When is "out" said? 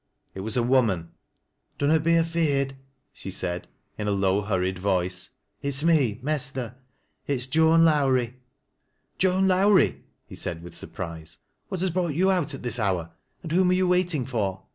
12.31-12.55